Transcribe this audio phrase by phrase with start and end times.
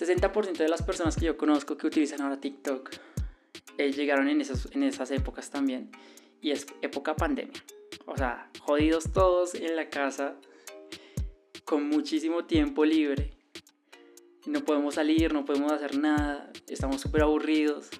[0.00, 2.90] 60% de las personas que yo conozco que utilizan ahora TikTok
[3.76, 5.90] eh, llegaron en esas, en esas épocas también.
[6.40, 7.62] Y es época pandemia.
[8.06, 10.36] O sea, jodidos todos en la casa,
[11.64, 13.36] con muchísimo tiempo libre.
[14.46, 17.90] No podemos salir, no podemos hacer nada, estamos súper aburridos.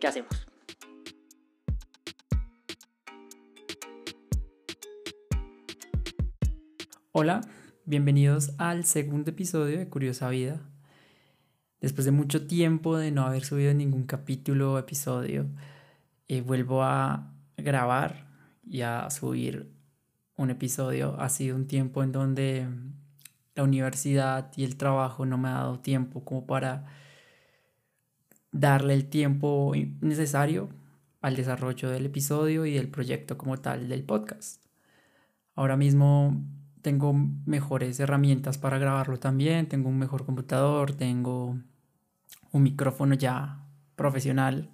[0.00, 0.48] ¿Qué hacemos?
[7.12, 7.40] Hola,
[7.84, 10.73] bienvenidos al segundo episodio de Curiosa Vida.
[11.80, 15.46] Después de mucho tiempo de no haber subido ningún capítulo o episodio,
[16.28, 18.26] eh, vuelvo a grabar
[18.64, 19.70] y a subir
[20.36, 21.20] un episodio.
[21.20, 22.66] Ha sido un tiempo en donde
[23.54, 26.86] la universidad y el trabajo no me ha dado tiempo como para
[28.50, 30.68] darle el tiempo necesario
[31.20, 34.62] al desarrollo del episodio y del proyecto como tal del podcast.
[35.54, 36.44] Ahora mismo
[36.84, 37.14] tengo
[37.46, 41.58] mejores herramientas para grabarlo también, tengo un mejor computador, tengo
[42.52, 44.68] un micrófono ya profesional.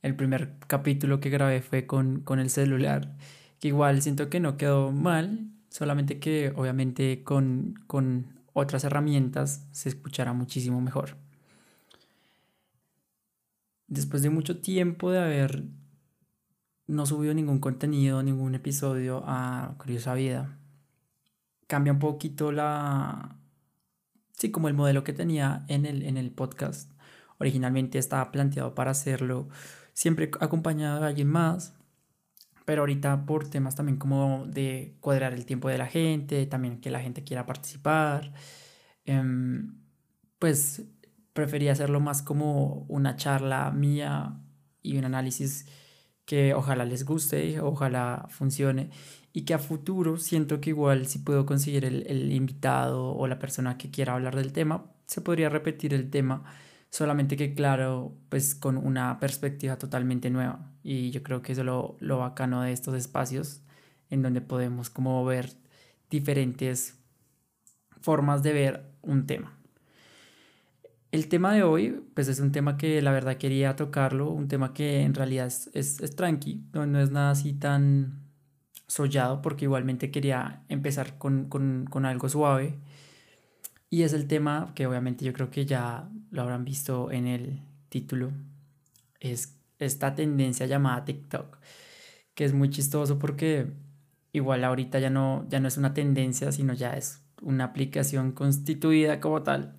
[0.00, 3.18] El primer capítulo que grabé fue con, el celular,
[3.60, 9.90] que igual siento que no quedó mal, solamente que obviamente con, con otras herramientas se
[9.90, 11.18] escuchará muchísimo mejor.
[13.88, 15.64] Después de mucho tiempo de haber
[16.86, 20.58] no subido ningún contenido, ningún episodio a Curiosa Vida,
[21.66, 23.38] cambia un poquito la...
[24.32, 26.92] Sí, como el modelo que tenía en el, en el podcast.
[27.38, 29.48] Originalmente estaba planteado para hacerlo
[29.92, 31.74] siempre acompañado de alguien más,
[32.66, 36.90] pero ahorita por temas también como de cuadrar el tiempo de la gente, también que
[36.90, 38.32] la gente quiera participar,
[39.04, 39.80] em,
[40.38, 40.82] pues
[41.32, 44.40] prefería hacerlo más como una charla mía
[44.82, 45.66] y un análisis
[46.26, 48.90] que ojalá les guste, ojalá funcione
[49.32, 53.78] y que a futuro siento que igual si puedo conseguir el, invitado o la persona
[53.78, 56.44] que quiera hablar del tema, se podría repetir el tema,
[56.90, 60.72] solamente que claro, pues con una perspectiva totalmente nueva.
[60.82, 63.62] Y yo creo que eso es lo, lo bacano de estos espacios,
[64.10, 65.52] en donde podemos como ver
[66.10, 66.98] diferentes
[68.00, 69.55] formas de ver un tema.
[71.12, 74.74] El tema de hoy, pues es un tema que la verdad quería tocarlo, un tema
[74.74, 78.26] que en realidad es, es, tranqui, no, no es nada así tan
[78.86, 82.78] sollado porque igualmente quería empezar con, con, con, algo suave.
[83.88, 87.62] Y es el tema que obviamente yo creo que ya lo habrán visto en el
[87.88, 88.32] título.
[89.20, 91.58] Es esta tendencia llamada TikTok,
[92.34, 93.68] que es muy chistoso porque
[94.32, 99.20] igual ahorita ya no, ya no es una tendencia, sino ya es una aplicación constituida
[99.20, 99.76] como tal.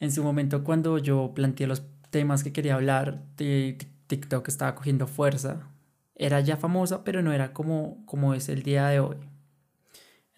[0.00, 5.70] En su momento cuando yo planteé los temas que quería hablar, TikTok estaba cogiendo fuerza
[6.16, 9.16] era ya famosa, pero no era como, como es el día de hoy.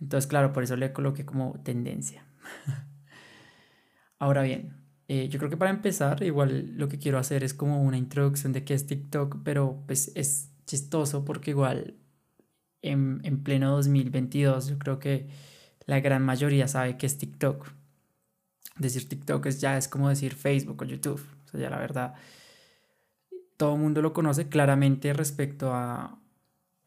[0.01, 2.25] Entonces, claro, por eso le coloqué como tendencia.
[4.19, 4.77] Ahora bien,
[5.07, 8.53] eh, yo creo que para empezar, igual lo que quiero hacer es como una introducción
[8.53, 11.97] de qué es TikTok, pero pues es chistoso porque igual
[12.83, 15.29] en, en pleno 2022 yo creo que
[15.87, 17.73] la gran mayoría sabe qué es TikTok.
[18.79, 21.25] Decir TikTok es ya es como decir Facebook o YouTube.
[21.47, 22.15] O sea, ya la verdad
[23.59, 26.19] todo el mundo lo conoce claramente respecto a,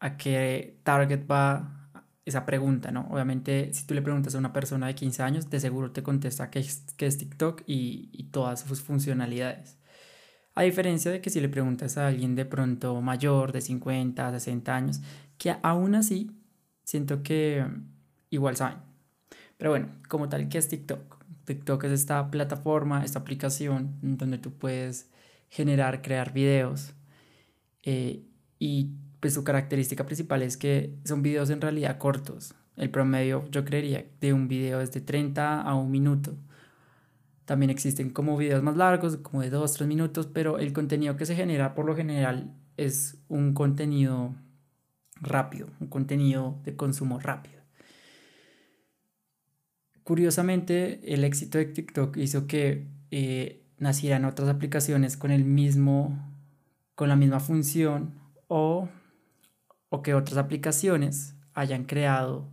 [0.00, 1.90] a qué target va
[2.24, 3.06] esa pregunta, ¿no?
[3.10, 6.50] Obviamente, si tú le preguntas a una persona de 15 años, de seguro te contesta
[6.50, 9.78] qué es, es TikTok y, y, todas sus funcionalidades.
[10.54, 14.74] A diferencia de que si le preguntas a alguien de pronto mayor, de 50, 60
[14.74, 15.00] años,
[15.38, 16.30] que aún así
[16.84, 17.66] siento que
[18.30, 18.78] igual saben.
[19.58, 21.21] Pero bueno, como tal, ¿qué es TikTok?
[21.54, 25.10] TikTok es esta plataforma, esta aplicación donde tú puedes
[25.48, 26.94] generar, crear videos.
[27.82, 28.24] Eh,
[28.58, 32.54] y pues su característica principal es que son videos en realidad cortos.
[32.76, 36.36] El promedio, yo creería, de un video es de 30 a un minuto.
[37.44, 41.26] También existen como videos más largos, como de 2, 3 minutos, pero el contenido que
[41.26, 44.34] se genera por lo general es un contenido
[45.20, 47.61] rápido, un contenido de consumo rápido.
[50.04, 56.18] Curiosamente, el éxito de TikTok hizo que eh, nacieran otras aplicaciones con el mismo,
[56.94, 58.14] con la misma función
[58.48, 58.88] o,
[59.90, 62.50] o que otras aplicaciones hayan creado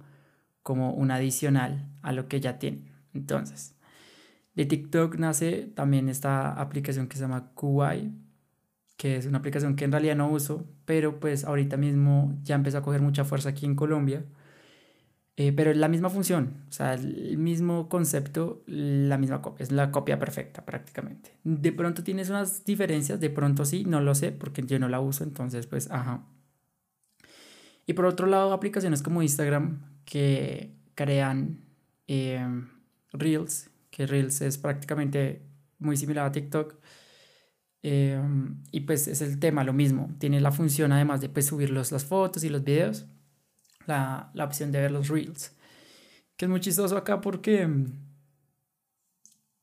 [0.62, 2.92] como un adicional a lo que ya tienen.
[3.14, 3.76] Entonces,
[4.54, 8.12] de TikTok nace también esta aplicación que se llama Kuwai,
[8.98, 12.78] que es una aplicación que en realidad no uso, pero pues ahorita mismo ya empezó
[12.78, 14.26] a coger mucha fuerza aquí en Colombia
[15.42, 19.72] eh, pero es la misma función, o sea, el mismo concepto, la misma copia, es
[19.72, 21.32] la copia perfecta prácticamente.
[21.46, 25.00] De pronto tienes unas diferencias, de pronto sí, no lo sé, porque yo no la
[25.00, 26.26] uso, entonces pues, ajá.
[27.86, 31.62] Y por otro lado, aplicaciones como Instagram que crean
[32.08, 32.68] em,
[33.14, 35.42] Reels, que Reels es prácticamente
[35.78, 36.76] muy similar a TikTok.
[37.82, 40.14] Em, y pues es el tema, lo mismo.
[40.20, 43.06] Tiene la función, además de pues, subir las fotos y los videos,
[43.86, 45.56] la, la opción de ver los Reels.
[46.36, 47.92] Que es muy chistoso acá porque em,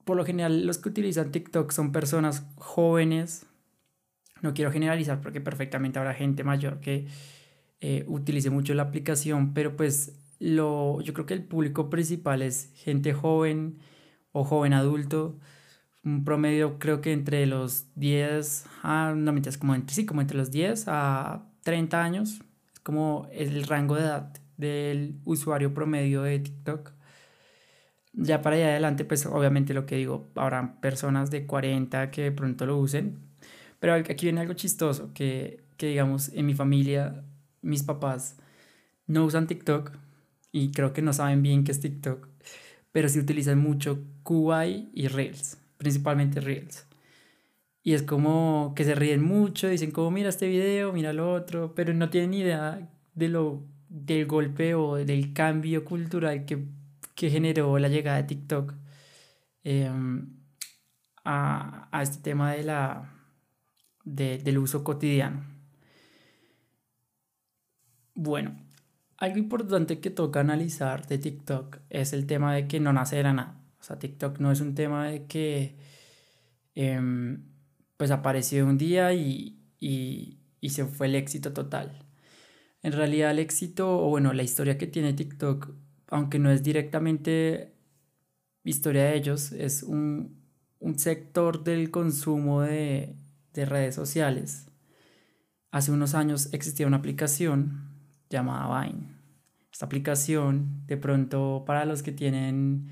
[0.04, 3.46] por lo general los que utilizan TikTok son personas jóvenes.
[4.42, 7.06] No quiero generalizar porque perfectamente habrá gente mayor que
[7.80, 12.70] eh, utilice mucho la aplicación, pero pues lo, yo creo que el público principal es
[12.74, 13.78] gente joven
[14.32, 15.38] o joven adulto
[16.06, 20.38] un promedio creo que entre los 10 a, no mentiras, como entre, sí, como entre
[20.38, 22.40] los 10 a 30 años,
[22.86, 26.92] como el rango de edad del usuario promedio de TikTok.
[28.12, 32.30] Ya para allá adelante, pues obviamente lo que digo, habrá personas de 40 que de
[32.30, 33.18] pronto lo usen,
[33.80, 37.24] pero aquí viene algo chistoso, que, que digamos, en mi familia,
[37.60, 38.36] mis papás
[39.08, 39.90] no usan TikTok
[40.52, 42.28] y creo que no saben bien qué es TikTok,
[42.92, 46.85] pero sí utilizan mucho Kuwait y Reels principalmente Reels.
[47.86, 51.72] Y es como que se ríen mucho, dicen como mira este video, mira lo otro,
[51.76, 56.66] pero no tienen idea de lo, del golpe o del cambio cultural que,
[57.14, 58.74] que generó la llegada de TikTok
[59.62, 60.36] em,
[61.24, 63.14] a, a, este tema de la,
[64.02, 65.44] de, del uso cotidiano.
[68.16, 68.56] Bueno,
[69.16, 73.22] algo importante que toca analizar de TikTok es el tema de que no nace de
[73.22, 73.60] nada.
[73.78, 75.76] O sea, TikTok no es un tema de que
[76.74, 77.54] em,
[77.96, 82.06] pues apareció un día y, y, y se fue el éxito total.
[82.82, 85.70] En realidad el éxito, o bueno, la historia que tiene TikTok,
[86.08, 87.74] aunque no es directamente
[88.64, 90.42] historia de ellos, es un,
[90.78, 93.16] un sector del consumo de,
[93.54, 94.66] de, redes sociales.
[95.70, 97.90] Hace unos años existía una aplicación
[98.30, 99.16] llamada Vine.
[99.72, 102.88] Esta aplicación, de pronto, para los que tienen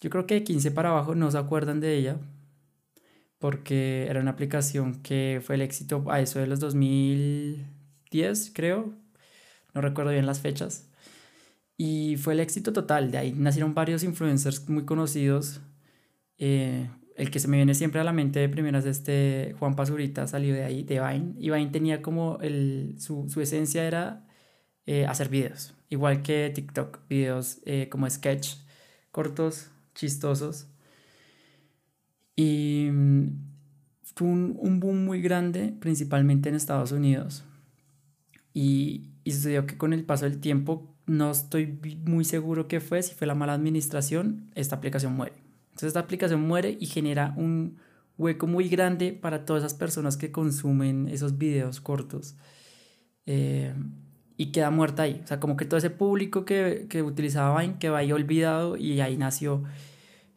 [0.00, 2.18] yo creo que de 15 para abajo no se acuerdan de ella,
[3.38, 8.94] porque era una aplicación que fue el éxito a eso de los 2010, creo,
[9.74, 10.88] no recuerdo bien las fechas,
[11.76, 15.60] y fue el éxito total, de ahí nacieron varios influencers muy conocidos,
[16.38, 20.26] eh, el que se me viene siempre a la mente de primeras este Juan Pazurita
[20.26, 24.24] salió de ahí, de Vine, y Vine tenía como el, su, su esencia era
[24.86, 28.56] eh, hacer videos, igual que TikTok, videos eh, como sketch,
[29.10, 30.68] cortos, chistosos.
[32.38, 33.30] Y mm,
[34.14, 37.42] fue un, boom muy grande, principalmente en Estados Unidos.
[38.54, 43.02] Y, y sucedió que con el paso del tiempo, no estoy muy seguro qué fue,
[43.02, 45.34] si fue la mala administración, esta aplicación muere.
[45.70, 47.78] Entonces esta aplicación muere y genera un
[48.16, 52.36] hueco muy grande para todas esas personas que consumen esos videos cortos.
[53.26, 53.74] Eh,
[54.36, 55.20] y queda muerta ahí.
[55.24, 59.00] O sea, como que todo ese público que, que utilizaba Vine quedó ahí olvidado y
[59.00, 59.64] ahí nació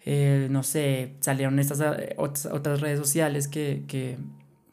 [0.04, 4.18] eh, no sé, salieron estas eh, otras, redes sociales que, que,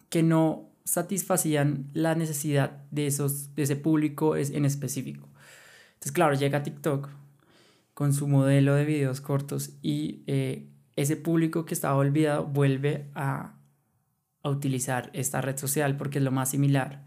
[0.08, 5.28] que, no satisfacían la necesidad de, esos, de ese público en específico.
[5.88, 7.10] Entonces, claro, llega TikTok
[7.92, 10.66] con su modelo de videos cortos y eh,
[10.96, 13.54] ese público que estaba olvidado vuelve a,
[14.42, 17.04] a, utilizar esta red social porque es lo más similar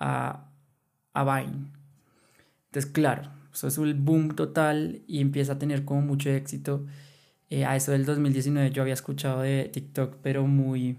[0.00, 0.50] a,
[1.14, 1.70] a Vine.
[2.66, 6.84] Entonces, claro, eso es un boom total y empieza a tener como mucho éxito
[7.50, 10.98] eh, a eso del 2019 yo había escuchado de TikTok, pero muy,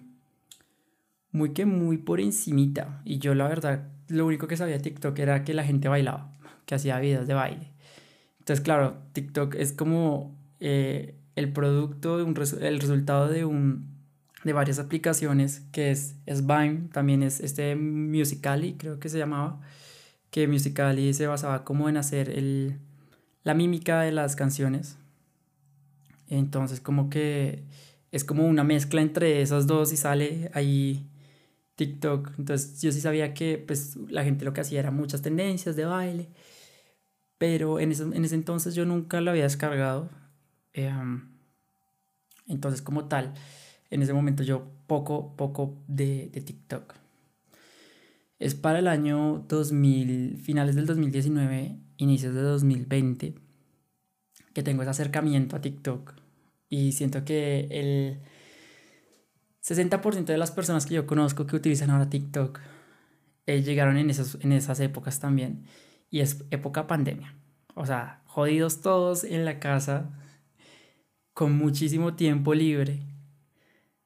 [1.32, 3.02] muy que muy por encimita.
[3.06, 6.34] Y yo la verdad, lo único que sabía de TikTok era que la gente bailaba,
[6.66, 7.72] que hacía videos de baile.
[8.40, 13.88] Entonces, claro, TikTok es como eh, el producto, de un el resultado de, un,
[14.44, 19.62] de varias aplicaciones, que es, es Vine, también es este Musical.ly, creo que se llamaba,
[20.32, 22.80] que Musical.ly se basaba como en hacer el,
[23.44, 24.98] la mímica de las canciones
[26.30, 27.64] entonces como que
[28.12, 31.06] es como una mezcla entre esas dos y sale ahí
[31.76, 32.32] TikTok.
[32.38, 35.86] Entonces yo sí sabía que pues la gente lo que hacía era muchas tendencias de
[35.86, 36.30] baile,
[37.38, 40.10] pero en ese, en ese entonces yo nunca lo había descargado.
[40.74, 41.30] Em,
[42.48, 43.34] entonces como tal,
[43.90, 46.96] en ese momento yo poco, poco de, de TikTok.
[48.40, 53.49] Es para el año 2000, finales del 2019, inicios de 2020
[54.54, 56.14] que tengo ese acercamiento a TikTok
[56.70, 58.20] y siento que el
[59.64, 62.60] 60% de las personas que yo conozco que utilizan ahora TikTok
[63.46, 65.66] eh, llegaron en, esos, en esas épocas también
[66.10, 67.36] y es época pandemia.
[67.76, 70.12] O sea, jodidos todos en la casa
[71.34, 73.00] con muchísimo tiempo libre.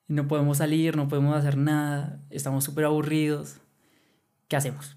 [0.08, 3.58] No podemos salir, no podemos hacer nada, estamos súper aburridos.
[4.48, 4.96] ¿Qué hacemos?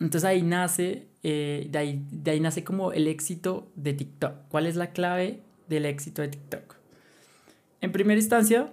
[0.00, 4.48] Entonces ahí nace, eh, de, ahí, de ahí nace como el éxito de TikTok.
[4.48, 6.76] ¿Cuál es la clave del éxito de TikTok?
[7.80, 8.72] En primera instancia,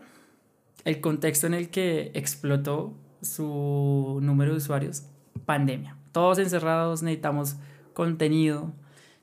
[0.84, 5.04] el contexto en el que explotó su número de usuarios,
[5.46, 5.98] pandemia.
[6.12, 7.56] Todos encerrados, necesitamos
[7.94, 8.74] contenido,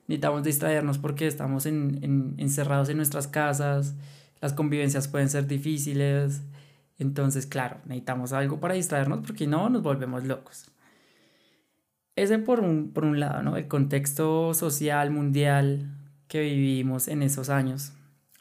[0.09, 3.95] necesitamos distraernos porque estamos encerrados en nuestras casas,
[4.41, 6.43] las convivencias pueden ser difíciles,
[6.99, 10.71] entonces claro, necesitamos algo para distraernos porque no nos volvemos locos.
[12.17, 13.57] Ese por un, por un lado, ¿no?
[13.57, 17.93] El contexto social, mundial que vivimos en esos años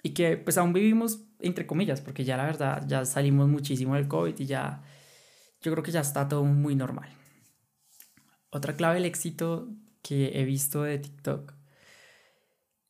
[0.04, 4.08] y que pues aún vivimos entre comillas, porque ya la verdad ya salimos muchísimo del
[4.08, 4.84] COVID y ya
[5.62, 7.10] yo creo que ya está todo muy normal.
[8.50, 9.70] Otra clave del éxito
[10.02, 11.54] que he visto de TikTok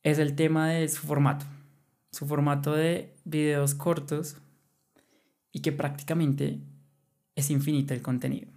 [0.02, 1.46] es el tema de su formato.
[2.10, 4.36] Su formato de videos cortos
[5.52, 6.60] y que prácticamente
[7.36, 8.50] es infinito el contenido.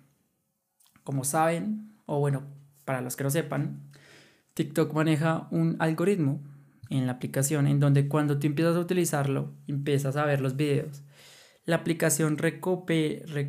[1.03, 2.43] Como saben, o bueno,
[2.85, 3.81] para los que no sepan,
[4.53, 6.41] TikTok maneja un algoritmo
[6.89, 11.03] en la aplicación en donde cuando tú empiezas a utilizarlo, empiezas a ver los videos.
[11.65, 13.39] La aplicación recopila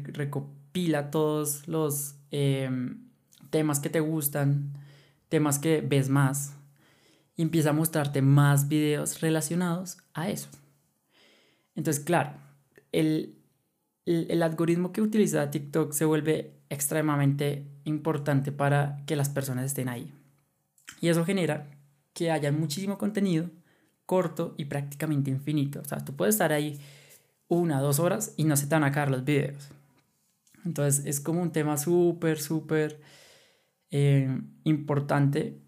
[1.11, 3.09] todos los em,
[3.51, 4.73] temas que te gustan,
[5.29, 6.55] temas que ves más,
[7.37, 10.49] y empieza a mostrarte más videos relacionados a eso.
[11.75, 12.33] Entonces, claro,
[12.93, 13.37] el,
[14.07, 20.13] el algoritmo que utiliza TikTok se vuelve extremadamente importante para que las personas estén ahí.
[21.01, 21.67] Y eso genera
[22.13, 23.51] que haya muchísimo contenido
[24.07, 25.81] corto y prácticamente infinito.
[25.81, 26.79] O sea, tú puedes estar ahí
[27.49, 29.69] una, dos horas y no se te van a acabar los videos.
[30.65, 33.01] Entonces es como un tema súper, súper
[33.91, 35.59] eh, importante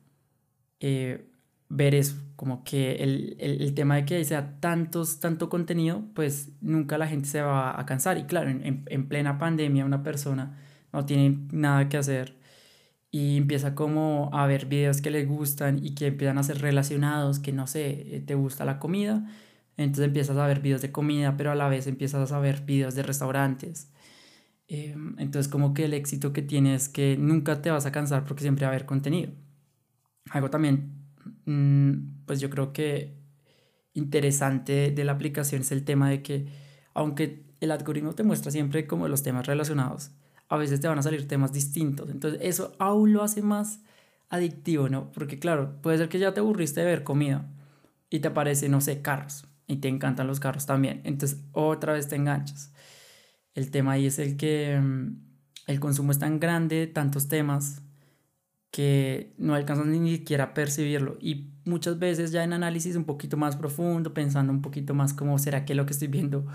[0.80, 1.28] eh,
[1.68, 6.50] ver eso, como que el, el, el, tema de que sea tantos, tanto contenido, pues
[6.60, 8.18] nunca la gente se va a cansar.
[8.18, 10.58] Y claro, en, en plena pandemia una persona
[10.92, 12.38] no tiene nada que hacer
[13.10, 17.38] y empieza como a ver videos que le gustan y que empiezan a ser relacionados,
[17.38, 19.26] que no sé, eh, te gusta la comida,
[19.76, 22.94] entonces empiezas a ver videos de comida, pero a la vez empiezas a ver videos
[22.94, 23.90] de restaurantes.
[24.68, 28.24] Em, entonces como que el éxito que tienes es que nunca te vas a cansar
[28.24, 29.32] porque siempre va a haber contenido.
[30.30, 30.97] Algo también,
[32.26, 33.16] pues yo creo que
[33.94, 36.46] interesante de la aplicación es el tema de que
[36.94, 40.12] aunque el algoritmo te muestra siempre como los temas relacionados,
[40.48, 42.10] a veces te van a salir temas distintos.
[42.10, 43.80] Entonces eso aún lo hace más
[44.28, 45.10] adictivo, ¿no?
[45.12, 47.50] Porque claro, puede ser que ya te aburriste de ver comida
[48.10, 51.00] y te aparece, no sé, carros y te encantan los carros también.
[51.04, 52.72] Entonces otra vez te enganchas.
[53.54, 55.28] El tema ahí es el que mm,
[55.66, 57.82] el consumo es tan grande, tantos temas,
[58.70, 61.16] que no alcanzas ni siquiera a percibirlo.
[61.20, 65.38] Y muchas veces ya en análisis un poquito más profundo, pensando un poquito más cómo
[65.38, 66.46] será que lo que estoy viendo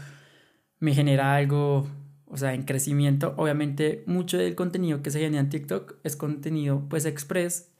[0.80, 1.88] me genera algo
[2.34, 3.36] o sea, en crecimiento.
[3.38, 7.72] Obviamente, mucho del contenido que se genera en TikTok es contenido, pues, express.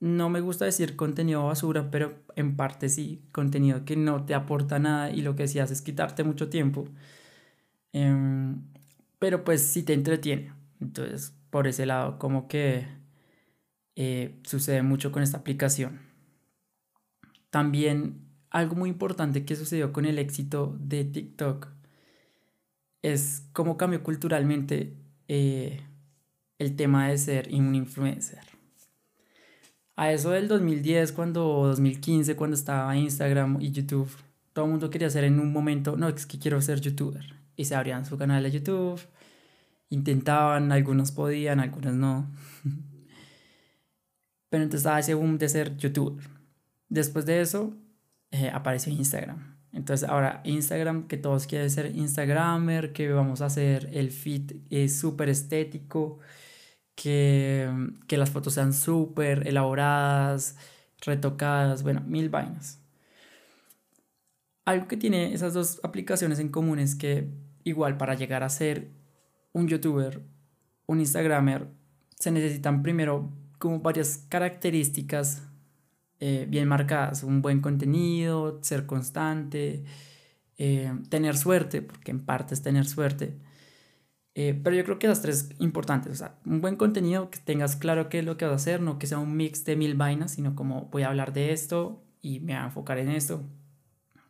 [0.00, 4.78] No me gusta decir contenido basura, pero en parte sí, contenido que no te aporta
[4.80, 6.86] nada y lo que sí hace es quitarte mucho tiempo.
[7.92, 8.62] Em,
[9.18, 10.52] pero pues sí te entretiene.
[10.80, 12.86] Entonces, por ese lado, como que
[13.96, 16.00] eh, sucede mucho con esta aplicación.
[17.50, 21.68] También algo muy importante que sucedió con el éxito de TikTok
[23.02, 24.94] es cómo cambió culturalmente
[25.28, 25.80] eh,
[26.58, 28.40] el tema de ser un influencer.
[29.94, 34.10] A eso del 2010, cuando 2015, cuando estaba Instagram y YouTube,
[34.52, 37.24] todo el mundo quería ser en un momento, no, es que quiero ser youtuber.
[37.56, 39.00] Y se abrían su canal de YouTube,
[39.88, 42.30] intentaban, algunos podían, algunos no.
[44.48, 46.24] Pero entonces estaba ese boom de ser youtuber.
[46.88, 47.74] Después de eso,
[48.30, 49.56] eh, apareció Instagram.
[49.72, 54.98] Entonces ahora Instagram, que todos quieren ser Instagramer, que vamos a hacer el feed es
[54.98, 56.18] súper estético,
[56.94, 57.70] que,
[58.06, 60.56] que las fotos sean súper elaboradas,
[61.04, 62.80] retocadas, bueno, mil vainas.
[64.64, 67.28] Algo que tiene esas dos aplicaciones en común es que
[67.64, 68.88] igual para llegar a ser
[69.52, 70.22] un youtuber,
[70.86, 71.68] un Instagramer,
[72.18, 75.42] se necesitan primero como varias características
[76.20, 79.84] eh, bien marcadas, un buen contenido, ser constante,
[80.58, 83.36] eh, tener suerte, porque en parte es tener suerte.
[84.34, 87.76] Eh, pero yo creo que las tres importantes, o sea, un buen contenido, que tengas
[87.76, 89.94] claro qué es lo que vas a hacer, no que sea un mix de mil
[89.94, 93.42] vainas, sino como voy a hablar de esto y me voy a enfocar en esto,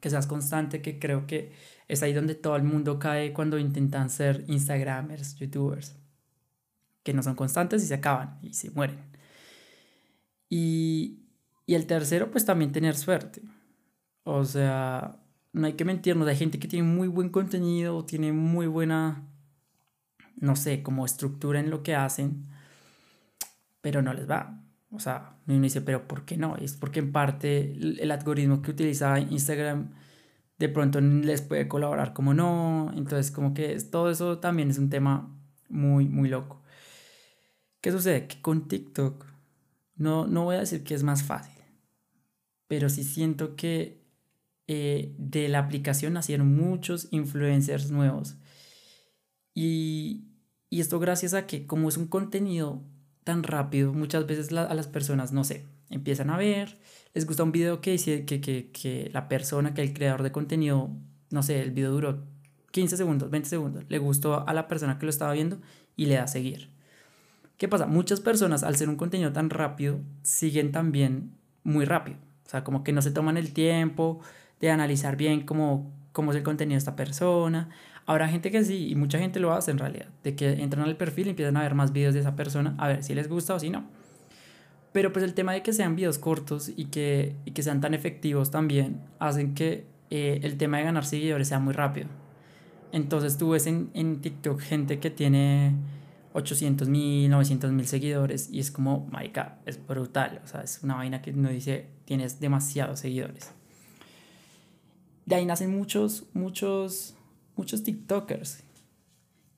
[0.00, 1.52] que seas constante, que creo que
[1.88, 5.96] es ahí donde todo el mundo cae cuando intentan ser Instagramers, YouTubers,
[7.02, 9.15] que no son constantes y se acaban y se mueren.
[10.48, 11.20] Y,
[11.66, 13.42] y el tercero, pues también tener suerte.
[14.24, 15.20] O sea,
[15.52, 19.28] no hay que mentirnos, hay gente que tiene muy buen contenido, tiene muy buena,
[20.36, 22.46] no sé, como estructura en lo que hacen,
[23.80, 24.62] pero no les va.
[24.90, 26.56] O sea, uno dice, pero ¿por qué no?
[26.56, 29.92] Es porque en parte el algoritmo que utiliza Instagram
[30.58, 34.90] de pronto les puede colaborar como no, entonces como que todo eso también es un
[34.90, 35.36] tema
[35.68, 36.62] muy, muy loco.
[37.80, 38.26] ¿Qué sucede?
[38.26, 39.24] Que con TikTok
[39.96, 41.62] no, no voy a decir que es más fácil,
[42.68, 44.04] pero sí siento que
[44.68, 48.36] eh, de la aplicación nacieron muchos influencers nuevos.
[49.54, 50.24] Y,
[50.68, 52.82] y, esto gracias a que como es un contenido
[53.24, 56.78] tan rápido, muchas veces a las personas, no sé, empiezan a ver,
[57.14, 60.90] les gusta un video que que, que, que la persona, que el creador de contenido,
[61.30, 62.26] no sé, el video duró
[62.72, 65.60] 15 segundos, 20 segundos, le gustó a la persona que lo estaba viendo
[65.96, 66.75] y le da a seguir.
[67.56, 67.86] ¿Qué pasa?
[67.86, 71.32] Muchas personas al ser un contenido tan rápido siguen también
[71.64, 72.18] muy rápido.
[72.44, 74.20] O sea, como que no se toman el tiempo
[74.60, 77.70] de analizar bien cómo, cómo es el contenido de esta persona.
[78.04, 80.96] Habrá gente que sí, y mucha gente lo hace en realidad, de que entran al
[80.96, 83.54] perfil y empiezan a ver más videos de esa persona, a ver si les gusta
[83.54, 83.84] o si no.
[84.92, 87.94] Pero pues el tema de que sean videos cortos y que, y que sean tan
[87.94, 92.08] efectivos también hacen que eh, el tema de ganar seguidores sea muy rápido.
[92.92, 95.74] Entonces tú ves en, en TikTok gente que tiene
[96.36, 100.42] 800 mil, 900 mil seguidores y es como, marica, es brutal.
[100.44, 103.52] O sea, es una vaina que uno dice, tienes demasiados seguidores.
[105.24, 107.14] De ahí nacen muchos, muchos,
[107.56, 108.62] muchos TikTokers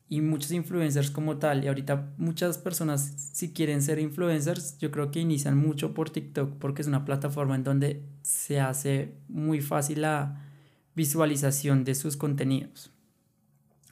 [0.09, 1.65] y muchos influencers como tal.
[1.65, 6.59] Y ahorita muchas personas, si quieren ser influencers, yo creo que inician mucho por TikTok
[6.59, 10.47] porque es una plataforma en donde se hace muy fácil la
[10.95, 12.93] visualización de sus contenidos.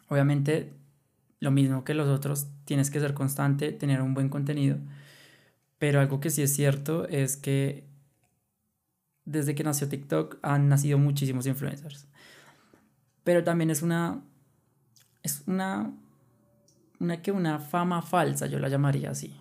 [0.08, 0.72] Obviamente,
[1.40, 4.78] lo mismo que los otros, tienes que ser constante, tener un buen contenido.
[5.78, 7.84] Pero algo que sí es cierto es que
[9.24, 12.06] desde que nació TikTok han nacido muchísimos influencers.
[13.24, 14.22] Pero también es una
[15.22, 15.92] es una
[16.98, 19.36] una que una fama falsa, yo la llamaría así.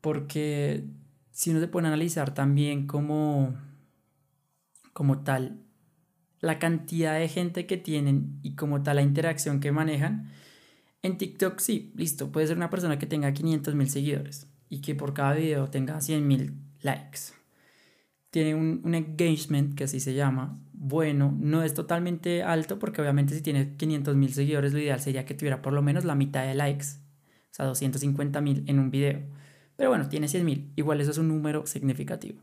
[0.00, 0.84] Porque
[1.30, 3.54] si uno se pone a analizar también como
[4.92, 5.60] como tal
[6.40, 10.32] la cantidad de gente que tienen y como tal la interacción que manejan,
[11.02, 14.94] en TikTok sí, listo, puede ser una persona que tenga 500 mil seguidores y que
[14.94, 17.40] por cada video tenga 100 mil likes
[18.30, 23.42] tiene un, engagement, que así se llama, bueno, no es totalmente alto porque obviamente si
[23.42, 26.54] tiene 500 mil seguidores lo ideal sería que tuviera por lo menos la mitad de
[26.54, 26.86] likes,
[27.50, 29.20] o sea, 250 mil en un video.
[29.76, 32.40] Pero bueno, tiene 100 mil, igual eso es un número significativo.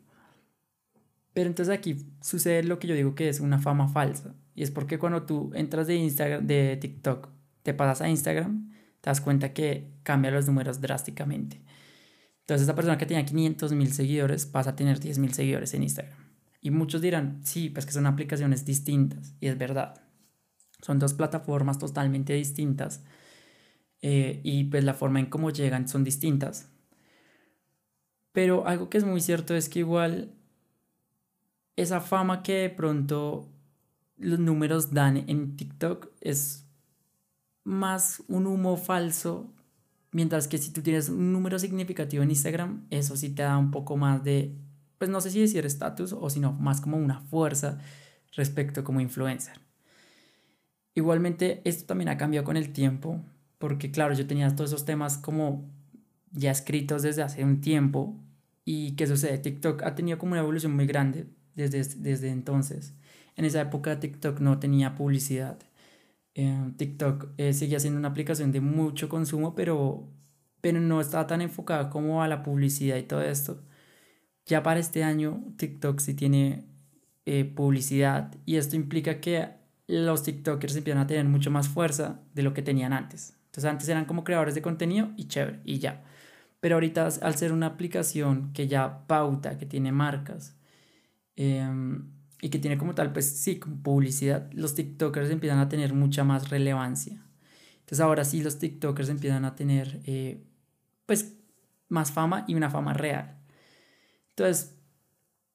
[1.34, 4.36] Pero entonces aquí sucede lo que yo digo que es una fama falsa.
[4.56, 7.30] Y es porque cuando tú entras de Instagram, de TikTok,
[7.68, 11.60] te pasas a Instagram, te das cuenta que cambia los números drásticamente.
[12.40, 15.84] Entonces esa persona que tenía 500 mil seguidores pasa a tener 10 mil seguidores en
[15.84, 16.18] Instagram.
[16.62, 19.36] Y muchos dirán, sí, pues que son aplicaciones distintas.
[19.42, 20.02] Y es verdad.
[20.82, 23.04] Son dos plataformas totalmente distintas.
[24.02, 26.70] Eh, y pues la forma en cómo llegan son distintas.
[28.32, 30.32] Pero algo que es muy cierto es que igual
[31.76, 33.50] esa fama que de pronto
[34.16, 36.67] los números dan en TikTok es
[37.68, 39.54] más un humo falso
[40.12, 43.72] Mientras que si tú tienes un número significativo en Instagram, eso sí te da un
[43.72, 44.56] poco más de,
[44.98, 47.78] pues no sé si decir estatus o sino más como una fuerza
[48.34, 49.60] respecto como influencer.
[50.96, 53.22] Igualmente, esto también ha cambiado con el tiempo,
[53.60, 55.70] porque claro, yo tenía todos esos temas como
[56.32, 58.18] ya escritos desde hace un tiempo.
[58.66, 59.38] ¿Y qué sucede?
[59.38, 62.96] TikTok ha tenido como una evolución muy grande desde, desde entonces.
[63.36, 65.60] En esa época TikTok no tenía publicidad.
[66.40, 70.08] Eh, TikTok eh, seguía siendo una aplicación de mucho consumo, pero,
[70.62, 73.64] pero no estaba tan enfocada como a la publicidad y todo esto.
[74.46, 76.68] Ya para este año TikTok sí tiene
[77.26, 79.50] eh, publicidad y esto implica que
[79.88, 83.36] los TikTokers empiezan a tener mucho más fuerza de lo que tenían antes.
[83.48, 86.04] Entonces antes eran como creadores de contenido y chévere y ya.
[86.60, 90.56] Pero ahorita al ser una aplicación que ya pauta, que tiene marcas,
[91.36, 91.68] eh,
[92.42, 96.24] y que tiene como tal, pues sí, como publicidad, los TikTokers empiezan a tener mucha
[96.24, 97.24] más relevancia.
[97.80, 100.44] Entonces ahora sí los TikTokers empiezan a tener eh,
[101.06, 101.36] pues
[101.90, 103.38] más fama y una fama real.
[104.30, 104.76] Entonces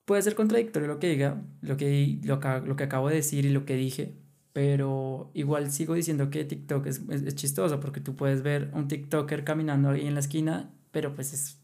[0.04, 3.50] puede ser contradictorio lo que diga, lo que, lo lo que acabo de decir y
[3.50, 4.16] lo que dije,
[4.52, 9.44] pero igual sigo diciendo que TikTok es, es, chistoso porque tú puedes ver un TikToker
[9.44, 11.58] caminando ahí en la esquina, pero pues es,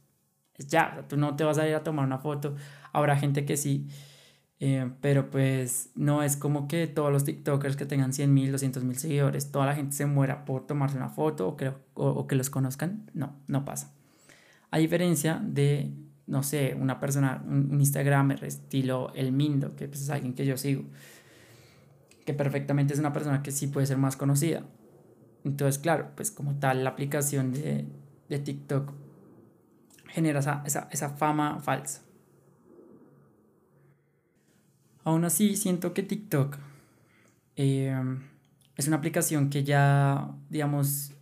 [0.57, 2.57] es ya, tú no te vas a ir a tomar una foto.
[2.93, 3.89] Habrá gente que sí
[4.61, 8.83] eh, pero pues no es como que todos los TikTokers que tengan 100 mil, 200
[8.83, 12.35] mil seguidores, toda la gente se muera por tomarse una foto o que, o, que
[12.35, 13.09] los conozcan.
[13.15, 13.95] No, no pasa.
[14.71, 15.93] A diferencia de,
[16.27, 20.57] no sé, una persona, un, Instagramer estilo El Mindo, que pues, es alguien que yo
[20.57, 20.85] sigo,
[22.27, 24.65] que perfectamente es una persona que sí puede ser más conocida.
[25.45, 27.87] Entonces, claro, pues como tal, la aplicación de,
[28.29, 28.93] de TikTok
[30.09, 32.08] genera esa, esa, esa fama falsa.
[35.09, 36.59] Aún así, siento que TikTok
[37.59, 38.21] Em,
[38.77, 41.13] es una aplicación que ya, digamos,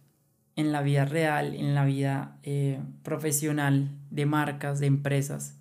[0.55, 5.57] en la vida real, en la vida eh, profesional de marcas, de empresas,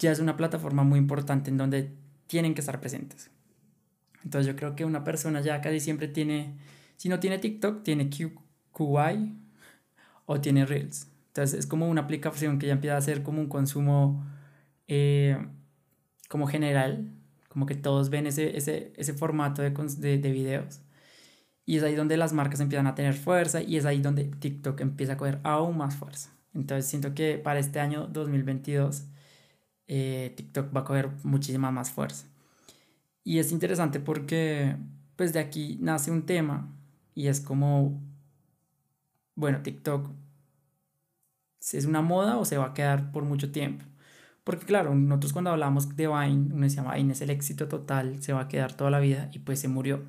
[0.00, 1.92] ya es una plataforma muy importante en donde
[2.26, 3.30] tienen que estar presentes.
[4.24, 6.58] Entonces yo creo que una persona ya casi siempre tiene,
[6.96, 9.36] si no tiene TikTok, tiene QI
[10.26, 11.06] o tiene Reels.
[11.28, 14.26] Entonces es como una aplicación que ya empieza a ser como un consumo
[14.88, 15.38] eh,
[16.30, 17.10] como general,
[17.48, 20.80] como que todos ven ese, ese, ese formato de, de, de, videos.
[21.66, 24.80] Y es ahí donde las marcas empiezan a tener fuerza y es ahí donde TikTok
[24.80, 26.30] empieza a coger aún más fuerza.
[26.54, 29.06] Entonces siento que para este año 2022
[29.88, 32.26] eh, TikTok va a coger muchísima más fuerza.
[33.24, 34.76] Y es interesante porque
[35.16, 36.72] pues de aquí nace un tema
[37.14, 38.00] y es como,
[39.34, 40.10] bueno, TikTok
[41.72, 43.84] es una moda o se va a quedar por mucho tiempo.
[44.50, 48.32] Porque claro, nosotros cuando hablamos de Vine, uno decía, Vine es el éxito total, se
[48.32, 50.02] va a quedar toda la vida y pues se murió.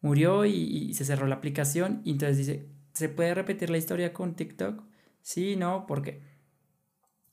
[0.00, 4.36] Murió y, se cerró la aplicación y entonces dice, ¿se puede repetir la historia con
[4.36, 4.82] TikTok?
[5.20, 6.22] Sí, no, ¿por qué?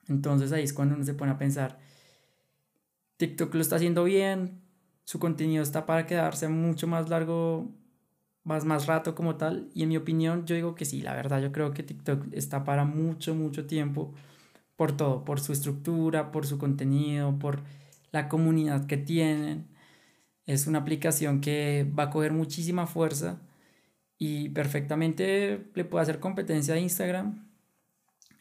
[0.09, 1.79] Entonces ahí es cuando uno se pone a pensar,
[3.15, 4.59] TikTok lo está haciendo bien,
[5.05, 7.71] su contenido está para quedarse mucho más largo,
[8.43, 11.41] más, más rato como tal, y en mi opinión yo digo que sí, la verdad
[11.41, 14.13] yo creo que TikTok está para mucho, mucho tiempo
[14.75, 17.63] por todo, por su estructura, por su contenido, por
[18.11, 19.67] la comunidad que tienen.
[20.45, 23.41] Es una aplicación que va a coger muchísima fuerza
[24.17, 27.49] y perfectamente le puede hacer competencia a Instagram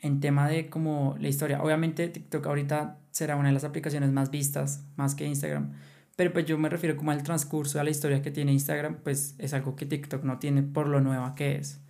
[0.00, 1.62] en tema de como la historia.
[1.62, 5.72] Obviamente TikTok ahorita será una de las aplicaciones más vistas, más que Instagram.
[6.16, 9.34] Pero pues yo me refiero como al transcurso, a la historia que tiene Instagram, pues
[9.38, 11.80] es algo que TikTok no tiene por lo nueva que es.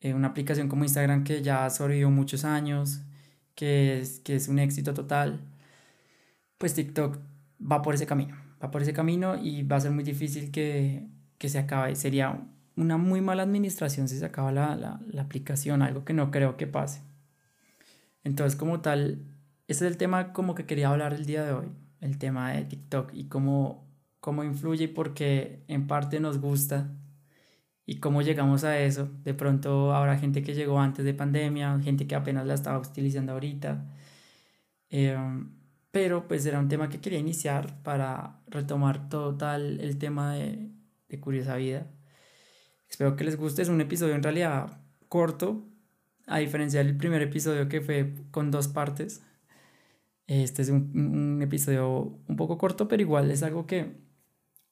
[0.00, 3.02] Eh, una aplicación como Instagram que ya ha sobrevivido muchos años,
[3.58, 5.40] que es, que es un éxito total,
[6.58, 7.18] pues TikTok
[7.60, 11.08] va por ese camino, va por ese camino y va a ser muy difícil que,
[11.38, 11.96] que se acabe.
[11.96, 12.40] Sería
[12.76, 16.68] una muy mala administración si se acaba la, la, aplicación, algo que no creo que
[16.68, 17.02] pase.
[18.22, 19.24] Entonces, como tal,
[19.66, 21.66] ese es el tema como que quería hablar el día de hoy,
[22.00, 23.88] el tema de TikTok y cómo,
[24.20, 26.92] cómo influye y por qué en parte nos gusta
[27.88, 29.08] y cómo llegamos a eso.
[29.24, 33.32] De pronto habrá gente que llegó antes de pandemia, gente que apenas la estaba utilizando
[33.32, 33.86] ahorita.
[34.90, 35.50] Em,
[35.90, 40.68] pero pues era un tema que quería iniciar para retomar total el tema de,
[41.08, 41.86] de Curiosa Vida.
[42.90, 43.62] Espero que les guste.
[43.62, 45.66] Es un episodio en realidad corto,
[46.26, 49.22] a diferencia del primer episodio que fue con dos partes.
[50.26, 54.07] Este es un, un episodio un poco corto, pero igual es algo que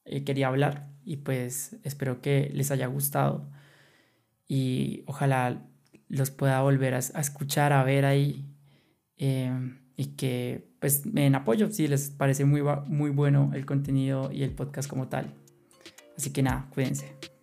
[0.07, 3.49] eh, quería hablar y pues espero que les haya gustado
[4.47, 5.65] y ojalá
[6.09, 8.45] los pueda volver a, escuchar, a ver ahí
[9.17, 14.31] em, y que pues me den apoyo si les parece muy, muy bueno el contenido
[14.31, 15.33] y el podcast como tal.
[16.17, 17.36] Así que nada, cuídense.